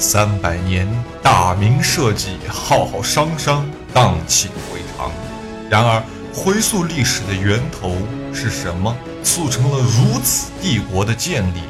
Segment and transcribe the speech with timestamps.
[0.00, 0.86] 三百年，
[1.20, 5.10] 大明社稷，浩浩汤汤，荡气回肠。
[5.68, 6.00] 然而，
[6.32, 7.96] 回溯历史的源头
[8.32, 11.62] 是什么，促成了如此帝国的建立？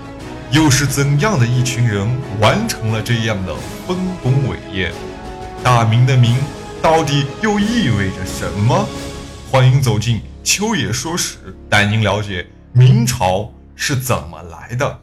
[0.50, 2.06] 又是怎样的一群人
[2.38, 3.54] 完成了这样的
[3.86, 4.92] 丰功伟业？
[5.64, 6.36] 大明的“明”
[6.82, 8.86] 到底又意味着什么？
[9.50, 11.38] 欢迎走进秋野说史，
[11.70, 15.00] 带您了解明朝是怎么来的。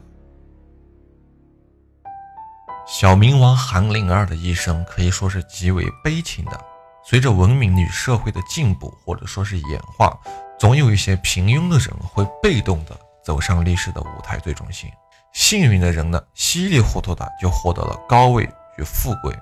[2.88, 6.60] 小明王韩灵儿的一生可以说是极为悲情的。
[7.04, 10.16] 随着文明与社会的进步，或者说是演化，
[10.56, 14.88] 总有一些平庸的人会被动的走上历史的舞台最中心。
[15.32, 19.32] 幸运的人呢，稀里糊涂的就获得了高位与富贵；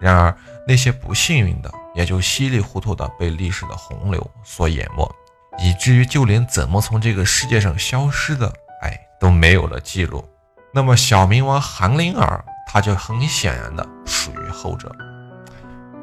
[0.00, 0.34] 然而
[0.66, 5.14] 那些不幸运的，也就稀里糊涂的被历史的洪流所淹没，
[5.58, 8.50] 以至于就连怎么从这个世界上消失的，
[8.80, 10.26] 哎，都没有了记录。
[10.72, 12.42] 那么小明王韩灵儿。
[12.66, 14.94] 他就很显然的属于后者。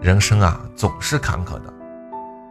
[0.02, 1.72] 人生啊，总是坎坷的。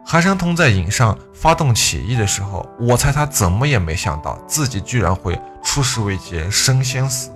[0.05, 7.31] 韩山通在颍上发动起义的时候，我猜他怎么也没想到自己居然会出师未捷身先死。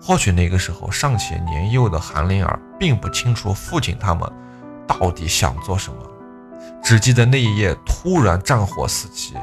[0.00, 4.30] 或许那个时候尚且年幼的韩灵儿并不清楚父亲他们
[4.86, 5.98] 到底想做什么，
[6.82, 9.34] 只记得那一夜突然战火四起，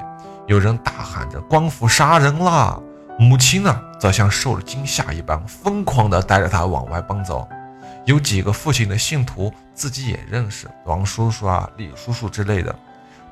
[0.48, 2.80] 有人大喊着“官府杀人啦”。
[3.18, 7.48] 母亲呢，则像受了惊吓一般，疯狂地带着他往外奔走。
[8.06, 12.76] 有几个父亲的信徒，自己也认识，王叔叔啊、李叔叔之类的，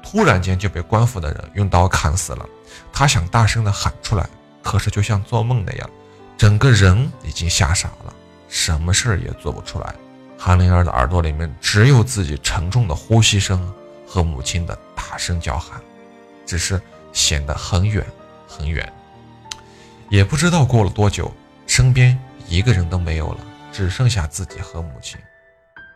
[0.01, 2.45] 突然间就被官府的人用刀砍死了。
[2.93, 4.25] 他想大声地喊出来，
[4.63, 5.89] 可是就像做梦那样，
[6.37, 8.13] 整个人已经吓傻了，
[8.47, 9.93] 什么事儿也做不出来。
[10.39, 13.71] 韩灵儿的耳朵里面只有自己沉重的呼吸声
[14.07, 15.79] 和母亲的大声叫喊，
[16.45, 18.05] 只是显得很远
[18.47, 18.91] 很远。
[20.13, 21.33] 也不知道过了多久，
[21.65, 22.15] 身边
[22.47, 23.39] 一个人都没有了，
[23.71, 25.19] 只剩下自己和母亲。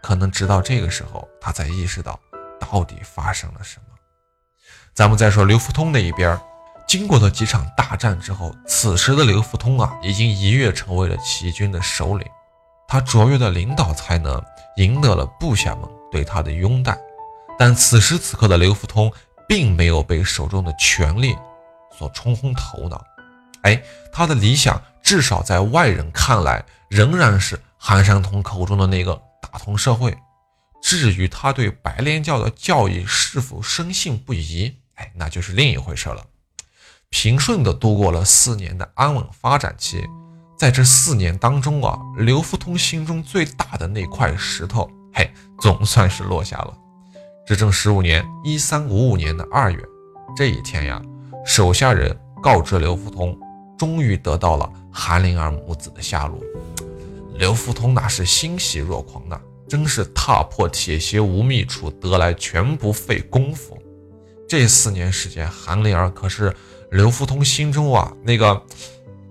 [0.01, 2.19] 可能直到这个时候，他才意识到
[2.59, 3.85] 到底发生了什么。
[4.95, 6.35] 咱们再说刘福通那一边，
[6.87, 12.27] 经过了几场大战之后，此时的刘福通啊，已经一跃成为了起义军的首领。
[12.87, 14.43] 他卓越的领导才能
[14.77, 16.97] 赢得了部下们对他的拥戴。
[17.55, 19.13] 但此时此刻的刘福通，
[19.47, 21.37] 并没有被手中的权力
[21.95, 23.05] 所冲昏头脑。
[23.67, 23.83] 哎，
[24.13, 30.17] 他的理想至少在外人看来仍然是韩山童口中的那个大同社会。
[30.81, 36.23] 至于他对白莲教的教义是否深信不疑，哎，那就是另一回事了。
[37.09, 40.01] 平顺地度过了四年的安稳发展期，
[40.57, 45.29] 在这四年当中啊，刘福通心中最大的那块石头，嘿，
[45.59, 46.73] 总算是落下了。
[47.45, 49.83] 执政十五年，一三五五年的二月
[50.37, 51.01] 这一天呀，
[51.45, 53.37] 手下人告知刘福通。
[53.77, 56.39] 终于得到了韩灵儿母子的下落，
[57.35, 59.39] 刘福通那是欣喜若狂呐，
[59.69, 63.77] 真是踏破铁鞋无觅处，得来全不费工夫。
[64.49, 66.51] 这四年时间，韩灵儿可是
[66.89, 68.59] 刘福通心中啊那个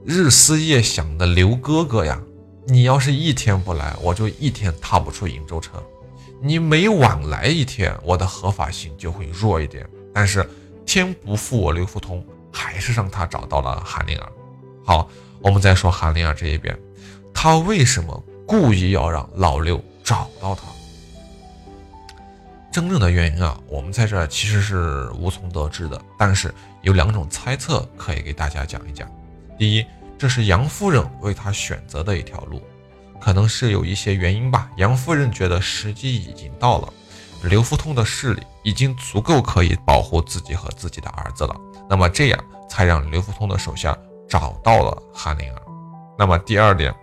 [0.04, 2.20] 日思夜想的刘哥哥呀。
[2.68, 5.80] 你要是一天不来，我就一天踏不出颍州城；
[6.40, 9.88] 你每晚来一天，我的合法性就会弱一点。
[10.14, 10.48] 但是
[10.84, 12.24] 天不负我刘福通。
[12.58, 14.32] 还是让他找到了韩灵儿。
[14.86, 15.08] 好，
[15.40, 16.78] 我们再说韩灵儿这一边，
[17.34, 20.62] 他为什么故意要让老刘找到他？
[22.70, 26.00] 真正的原因啊，我们在这其实是无从得知的。
[26.16, 29.10] 但是有两种猜测可以给大家讲一讲。
[29.58, 29.84] 第一，
[30.16, 32.62] 这是杨夫人为他选择的一条路，
[33.20, 34.70] 可能是有一些原因吧。
[34.76, 36.92] 杨夫人觉得时机已经到了，
[37.42, 41.56] 刘福通的势力已经足够可以保护自己和自己的儿子了。
[41.88, 43.96] 那么这样才让刘福通的手下
[44.28, 45.62] 找到了韩灵儿。
[46.18, 46.94] 那么第二点，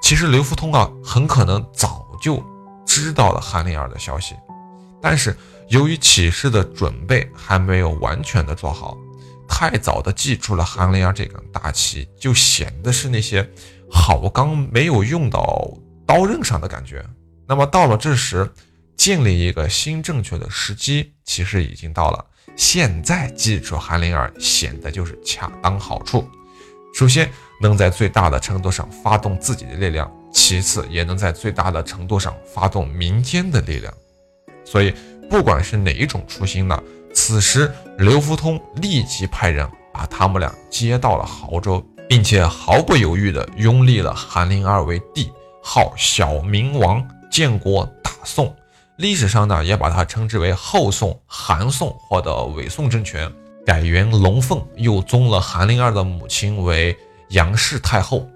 [0.00, 2.42] 其实刘福通啊很可能早就
[2.86, 4.34] 知道了韩灵儿的消息，
[5.00, 5.36] 但是
[5.68, 8.96] 由于起事的准备还没有完全的做好，
[9.48, 13.48] 太早的记住了韩灵儿这杆大旗，就显得是那些
[13.90, 15.70] 好钢没有用到
[16.06, 17.04] 刀刃上的感觉。
[17.46, 18.50] 那么到了这时，
[18.96, 22.24] 建立一个新正确的时机，其实已经到了。
[22.56, 26.26] 现在记住韩灵儿，显得就是恰当好处。
[26.94, 27.30] 首先，
[27.60, 33.92] 能在最大的程度上发动自己的力量；其次，也能在最大的程度上发动民间的力量。
[34.64, 34.94] 所以，
[35.30, 36.80] 不管是哪一种初心呢，
[37.14, 48.54] 此时刘福通立即派人把他们俩接到了亳州，并且毫不犹豫地拥立了韩林儿为帝，号小明王，建国大宋。
[48.96, 53.32] 历史上呢，也把它称之为后宋、韩宋或者伪宋政权，
[53.64, 56.96] 改元龙凤，又宗了韩灵儿的母亲为
[57.28, 58.28] 杨氏太后。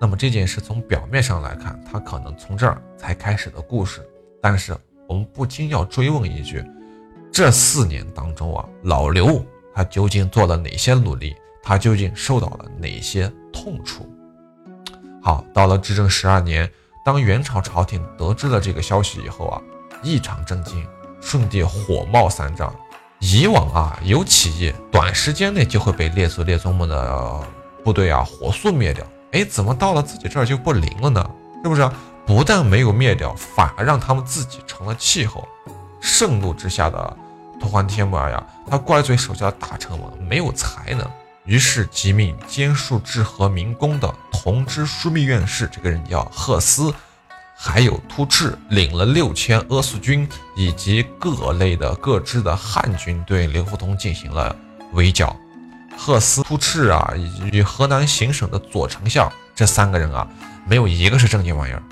[0.00, 4.00] 那么这件事从表面上来看，他可能从这儿才开始的故事。
[4.40, 4.74] 但是
[5.06, 6.64] 我们不禁要追问一句：
[7.30, 9.44] 这四年当中啊，老刘
[9.74, 11.36] 他究竟做了哪些努力？
[11.62, 14.08] 他究竟受到了哪些痛处？
[15.22, 16.68] 好，到了至正十二年，
[17.04, 19.60] 当元朝朝廷得知了这个消息以后啊，
[20.02, 20.82] 异常震惊，
[21.20, 22.74] 顺帝火冒三丈。
[23.20, 27.46] 以往啊，有起义，短时间内就会被列祖列宗们的
[27.84, 29.06] 部队啊火速灭掉。
[29.32, 31.30] 哎，怎么到了自己这儿就不灵了呢？
[31.62, 31.88] 是不是？
[32.26, 35.46] 不但没有灭掉，反而让他们自己成了气候。
[36.00, 37.16] 盛怒之下的
[37.60, 41.06] 吐蕃帖木儿呀，他怪罪手下的大臣们没有才能。
[41.44, 46.94] 于是即命兼署治和民工的同知枢密院士，这个人叫赫斯，
[47.62, 50.26] 还有突赤领了六千阿速军
[50.56, 54.56] 以及各类的各支的汉军，对刘福通进行了
[54.94, 55.36] 围剿。
[55.94, 57.12] 赫斯、突赤啊，
[57.52, 60.26] 与河南行省的左丞相这三个人啊，
[60.66, 61.82] 没有一个是正经玩意儿。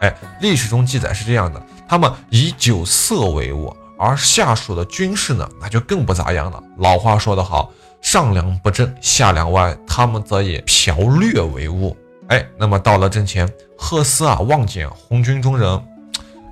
[0.00, 6.62] 哎，历史中记载是这样的：他们以酒色为务，而下属的军士呢，那就更不咋样了。
[6.76, 7.72] 老话说得好。
[8.02, 11.96] 上梁不正下梁歪，他们则以剽掠为务。
[12.28, 15.82] 哎，那么到了阵前，赫斯啊望见红军中人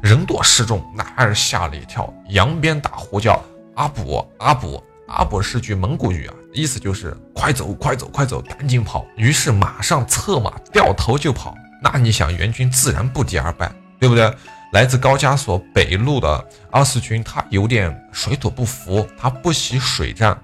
[0.01, 3.43] 人多势众，那是吓了一跳，扬鞭大呼叫
[3.75, 9.05] ：“阿卜阿卜阿卜！”是句蒙古语啊，意思就是快走快走快走，赶紧跑。
[9.17, 11.57] 于是马上策马掉头就跑。
[11.83, 14.33] 那你想，援军自然不敌而败，对不对？
[14.73, 20.37] 来自高加索北路的阿斯军，他有点水土不服，他不习水战。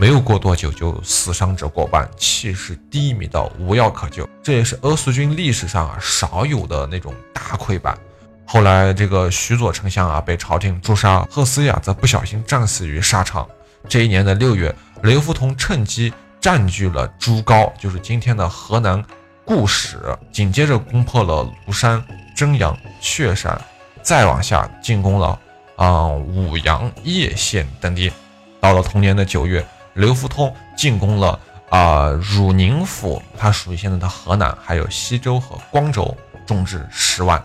[0.00, 4.28] 没有过多久就死伤者过半，气势低迷到无药可救。
[4.44, 7.98] 这也是阿速军历史上啊少有的那种大溃败。
[8.46, 13.44] 后来这个徐左丞相啊被朝廷诛杀，赫斯亚则不小心战死于沙场。
[13.88, 14.72] 这一年的六月，
[15.02, 19.04] 刘福通趁机占据了朱高，就是今天的河南
[19.44, 19.98] 固始，
[20.30, 22.00] 紧接着攻破了庐山、
[22.36, 23.60] 真阳、确山，
[24.00, 25.36] 再往下进攻了
[25.74, 28.12] 啊武阳、叶县等地。
[28.60, 29.66] 到了同年的九月。
[29.98, 31.36] 刘福通进攻了
[31.70, 36.16] 啊汝宁府，它属于现在的河南，还有西周和光州，
[36.46, 37.42] 众至十万。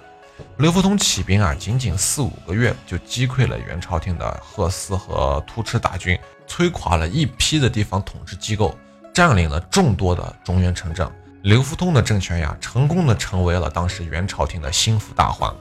[0.58, 6.16] 刘福通起兵啊，仅仅四五个月就击溃了元朝廷的贺思和突赤大军，
[6.48, 8.78] 摧垮了一批的地方统治机构，
[9.12, 11.12] 占领了众多的中原城镇。
[11.42, 15.52] 刘福通的政权呀，成功的成为了当时元朝廷的心腹大患。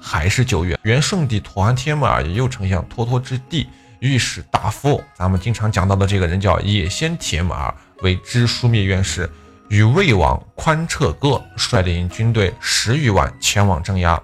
[0.00, 3.68] 还是九月，元顺帝吐蕃帖木儿也又丞相脱脱之弟。
[4.00, 9.28] 御史大夫，咱们经常讲到的这个人叫野先铁木儿，为知枢密院士，
[9.68, 14.20] 与魏王宽彻哥率领军队十余万前往镇压。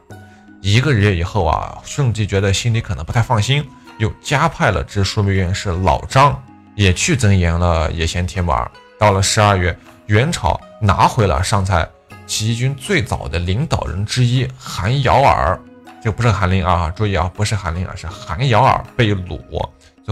[0.60, 3.66] 一个月以后啊，顺帝觉得心里可能不太放心，
[3.98, 6.40] 又加派了知枢密院士老张
[6.76, 8.70] 也去增援了野先铁木儿。
[8.98, 9.76] 到了十二月，
[10.06, 11.86] 元朝拿回了上蔡
[12.26, 15.60] 起义军最早的领导人之一韩尧尔。
[16.04, 19.40] 这不是韩林啊，注意啊，不是韩林儿，是韩瑶儿被掳，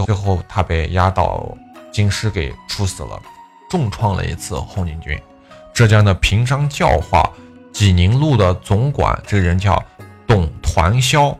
[0.03, 1.55] 最后他被押到
[1.91, 3.21] 京师给处死了，
[3.69, 5.21] 重创了一次红巾军。
[5.71, 7.29] 浙江的平章教化
[7.71, 9.79] 济宁路的总管，这个人叫
[10.25, 11.37] 董团霄，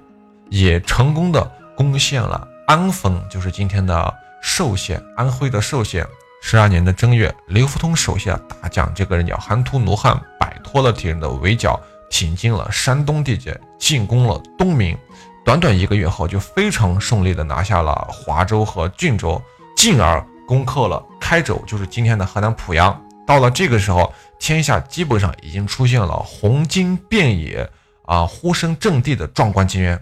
[0.52, 1.44] 也成功的
[1.76, 6.06] 攻陷了安丰，就是今天的寿县，安徽的寿县。
[6.44, 11.82] 十二年的正月，刘福通手下大将，这个人叫韩图奴汉，摆脱了敌人的围剿。
[12.14, 14.96] 挺进了山东地界，进攻了东明，
[15.44, 19.42] 短短一个月后就非常顺利的拿下了华州和郡州，
[19.76, 23.04] 进而攻克了开州，就是今天的河南濮阳。
[23.26, 27.68] 到了这个时候，天下基本上已经出现了红巾遍野
[28.06, 30.00] 啊，呼声震地的壮观景象。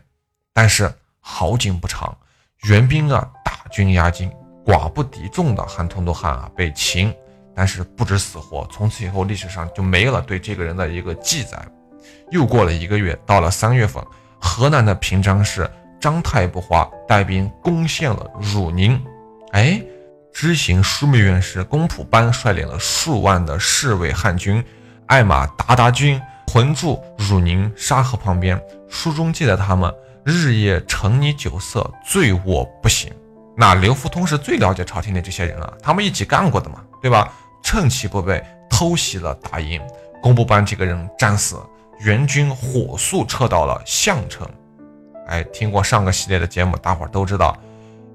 [0.52, 2.14] 但是好景不长，
[2.64, 4.30] 援兵啊大军压境，
[4.66, 7.16] 寡不敌众的韩通多汗啊被擒，
[7.56, 8.68] 但是不知死活。
[8.70, 11.58] 从此以后，历史上就没了对这个人的一个记载。
[12.30, 14.04] 又过了一个月，到了三月份，
[14.40, 19.02] 河南的平章事张太不花带兵攻陷了汝宁。
[19.52, 19.82] 哎，
[20.34, 24.64] 知行枢密院事公仆班率领了数万的侍卫汉军，
[25.08, 28.62] 艾玛鞑靼军屯驻汝宁沙河旁边。
[28.90, 29.94] 书中记载他们
[30.24, 33.12] 日夜沉溺酒色，醉卧不醒。
[33.56, 37.32] 那刘福通是最了解朝廷的这些人了，他们一起干过的嘛，对吧？
[37.64, 39.80] 趁其不备，偷袭了大营，
[40.22, 41.58] 公仆班几个人战死。
[42.04, 44.48] 援军火速撤到了项城。
[45.28, 47.58] 哎，听过上个系列的节目，大伙儿都知道，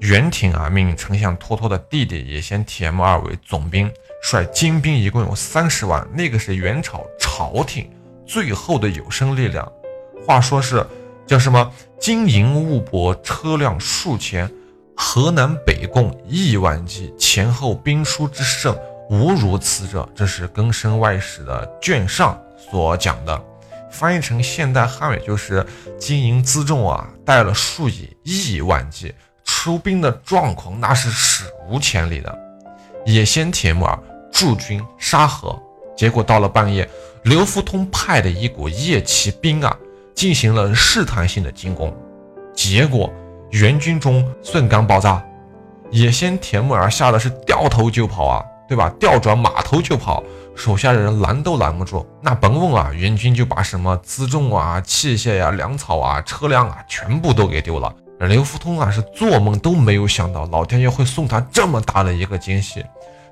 [0.00, 3.00] 袁挺啊命令丞相脱脱的弟弟也先 T.M.
[3.00, 3.90] 二为总兵，
[4.22, 7.88] 率精兵一共有三十万，那个是元朝朝廷
[8.26, 9.70] 最后的有生力量。
[10.26, 10.84] 话说是
[11.26, 11.72] 叫什么？
[12.00, 14.50] 金银物帛车辆数千，
[14.96, 18.76] 河南北共亿万计，前后兵书之盛，
[19.08, 20.06] 无如此者。
[20.14, 22.38] 这是更深外史的卷上。
[22.70, 23.42] 所讲的，
[23.90, 25.64] 翻译成现代汉语就是
[25.98, 29.14] 金银辎重啊，带了数以亿万计，
[29.44, 32.38] 出兵的状况那是史无前例的。
[33.04, 33.98] 野先铁木儿
[34.32, 35.56] 驻军沙河，
[35.96, 36.88] 结果到了半夜，
[37.22, 39.76] 刘福通派的一股夜骑兵啊，
[40.14, 41.94] 进行了试探性的进攻，
[42.54, 43.12] 结果
[43.50, 45.24] 援军中瞬间爆炸，
[45.90, 48.92] 野先铁木儿吓得是掉头就跑啊，对吧？
[48.98, 50.22] 调转马头就跑，
[50.56, 52.04] 手下的人拦都拦不住。
[52.22, 57.94] 那甭问啊，援军就把什么辎重啊、器械呀、粮草啊、车辆啊，全部都给丢了。
[58.20, 62.82] 刘福通啊，是做梦都没有想到，老天爷会送他这么大的一个惊喜。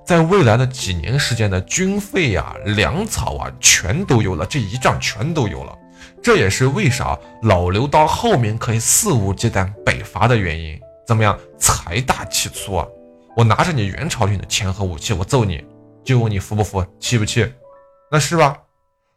[0.04, 5.74] 在未来的几年时间的军费呀、粮草啊，全都有了，这一仗全都有了。
[6.22, 10.78] 这也是为啥老刘到后面可以肆无忌惮北伐的原因。
[11.06, 12.86] 怎么样，财大气粗啊！
[13.36, 15.64] 我拿着你元朝军的钱和武器，我揍你，
[16.04, 17.50] 就问你服不服，气不气？
[18.10, 18.58] 那是吧？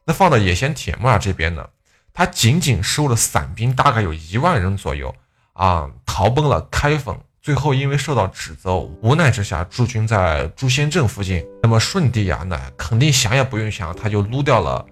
[0.06, 1.67] 那放到野先铁木儿这边呢，
[2.13, 5.13] 他仅仅收了散兵，大概有一万人左右
[5.53, 7.20] 啊，逃奔了开封。
[7.41, 11.46] 最后，因为受到指责，无奈之下驻军在朱仙镇附近。
[11.62, 14.86] 那么顺帝呀，那肯定想也不用想，他就撸掉了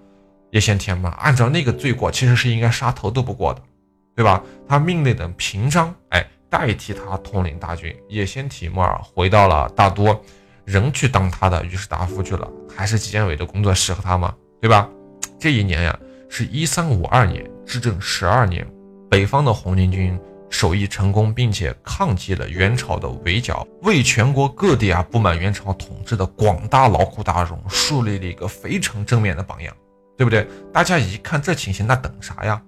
[0.52, 1.10] 叶先天嘛。
[1.18, 3.62] 按照那个罪过，其实是应该杀头都不过的，
[4.14, 4.42] 对吧？
[4.66, 7.94] 他命令的平章，哎，代替他统领大军。
[8.08, 10.18] 叶先提木儿回到了大都，
[10.66, 12.46] 仍去当他的御史大夫去了。
[12.76, 14.34] 还是纪检委的工作适合他吗？
[14.60, 14.86] 对吧？
[15.38, 18.66] 这一年呀，是一三五二年，执政十二年，
[19.08, 20.18] 北方的红巾军。
[20.48, 29.74] 首义成功，并且抗击了元朝的围剿，为全国各地啊不满元朝统治的广大劳苦大众树立了一个非常正面的榜样，
[30.16, 30.46] 对不对？
[30.72, 32.62] 大家一看这情形，那等啥呀？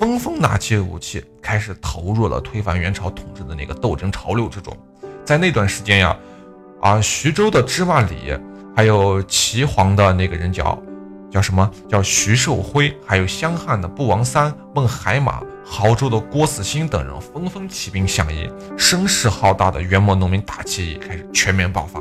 [0.00, 4.76] 纷纷拿起武器，开始投入了推翻元朝统治的那个斗争潮流之中。
[5.22, 6.16] 在那段时间呀，
[6.80, 8.38] 啊，徐州的芝麻李，
[8.74, 10.80] 还有齐黄的那个人叫
[11.30, 11.70] 叫什么？
[11.88, 15.40] 叫徐寿辉，还有湘汉的不王三、孟海马。
[15.70, 22.00] 亳州的郭子兴等人纷纷起兵响应，声势浩大的元末农民大起义开始全面爆发。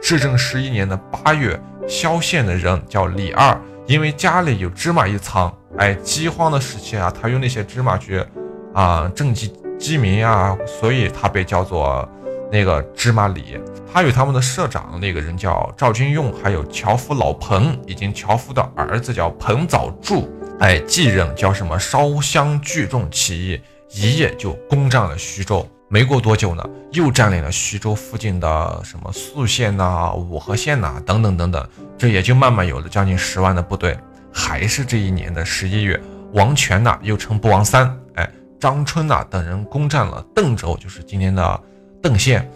[0.00, 8.24] 至正十一年的八月，萧县的人叫李二，因为家里有芝麻一仓，哎，饥荒的时期啊，他用那些芝麻去
[8.72, 12.08] 啊赈济饥民啊，所以他被叫做
[12.54, 13.58] 那个芝麻李。
[13.92, 20.32] 他与他们的社长那个人叫赵军用，还有樵夫老彭，以及樵夫的儿子叫彭早柱。
[20.60, 21.76] 哎，继任叫什么？
[21.76, 25.68] 烧香聚众起义，一夜就攻占了徐州。
[25.88, 31.68] 没过多久呢，又占领了徐州附近的什么宿县呐、五河县呐等等等等。
[31.98, 33.98] 这也就慢慢有了将近十万的部队。
[34.32, 36.00] 还是这一年的十一月，
[36.32, 41.60] 王权呐，又称不王三，哎，张春呐等人攻占了邓州，就是今天的
[42.04, 42.46] 邓县，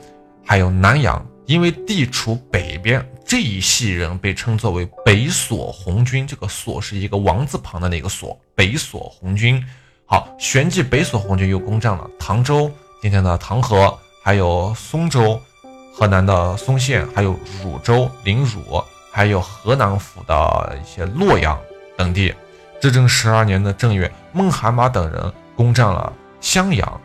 [0.45, 1.25] 还有南阳。
[1.47, 6.27] 因为地处北边，这一系人被称作为北锁红军。
[6.27, 9.65] 这个锁是一个王字旁的那个锁，北锁红军。
[10.05, 15.41] 好，旋即北锁红军又攻占了唐州，今天的唐河，还有松州，
[15.95, 21.59] 河南的松县，还有汝州临汝，还有河南府的一些洛阳
[21.97, 22.35] 等地。
[22.79, 26.13] 至正十二年的正月，孟海马等人攻占了
[26.43, 27.01] 襄阳。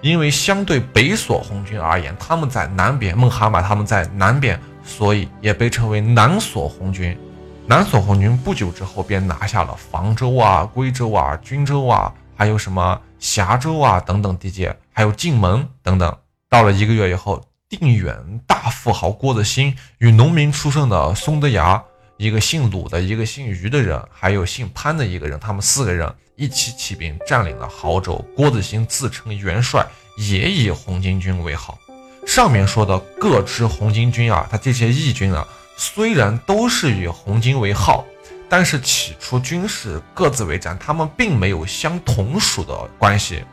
[0.00, 7.18] 因为相对北锁红军而言，他们在南边，孟哈马他们在南边，所以也被称为南锁红军。
[7.66, 16.16] 南锁红军不久之后便拿下了房州啊、归州啊、均州啊，还有什么峡州啊等等地界，还有晋门等等。
[16.48, 21.82] 到了一个月以后，定远大富豪郭子兴与农民出身的松德崖。
[22.18, 28.16] 一个姓鲁的，一个姓于的人，还有姓潘的一个人，他们四个人一起起兵，占领了亳州。
[28.34, 31.78] 郭子兴自称元帅，也以红巾军为号。
[32.26, 35.46] 上面说的各支红巾军啊，他这些义军啊，
[35.76, 38.04] 虽然都是以红巾为号，
[38.48, 43.44] 但是起初军事各自为战，他们并没有相同属的关系。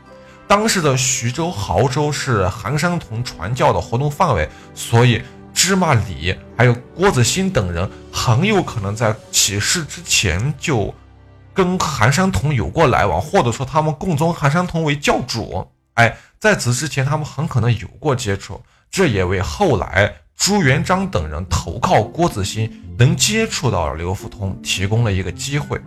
[0.48, 5.22] 当时的徐州、亳州是韩山童传教的活动范围，所以。
[5.66, 10.94] 芝麻李还有郭子兴等人很有可能在起事之前就
[11.52, 15.66] 跟韩山童有过来往，或者说他们共尊韩山童为教主。
[15.94, 25.80] 哎，在此之前，他们很可能有过接触，这也为后来朱元璋等人投靠郭子兴能接触到刘福通提供了一个机会。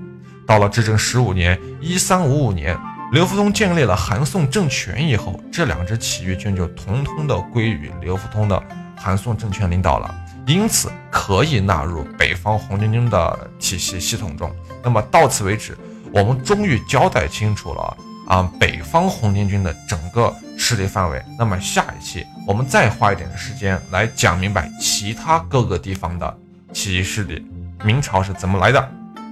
[0.45, 2.77] 到了至正十五年（一三五五年），
[3.13, 8.62] 刘福通建立了韩宋政权以后，这两支起义军就统统的归于刘福通的。
[8.99, 10.13] 韩宋政权领导了，
[10.45, 14.53] 因此可以纳入北方红巾军的体系系统中。
[14.83, 15.77] 那么到此为止，
[16.13, 21.23] 我们终于交代清楚了啊，北方红巾军的整个势力范围。
[21.37, 26.37] 那么下一期我们再花一点时间来讲明白其他各个地方的
[26.73, 27.45] 起义势力，
[27.83, 28.79] 明朝是怎么来的。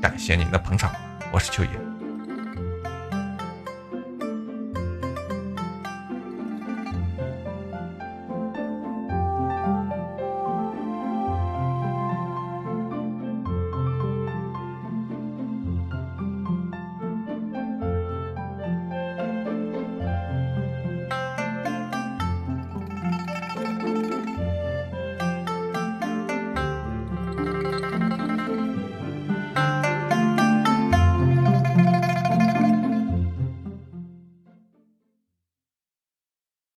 [0.01, 0.91] 感感谢您的捧场，
[1.31, 1.86] 我是秋野。